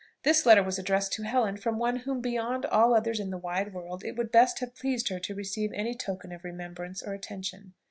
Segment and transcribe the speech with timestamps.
[0.23, 3.71] This letter was addressed to Helen from one whom beyond all others in the wide
[3.71, 7.75] world it would best have pleased her to receive any token of remembrance or attention.